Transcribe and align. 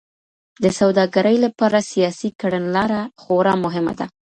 د 0.63 0.65
سوداګرۍ 0.79 1.37
لپاره 1.45 1.87
سياسي 1.91 2.29
کړنلاره 2.41 3.01
خورا 3.21 3.53
مهمه 3.63 3.93
ده. 3.99 4.05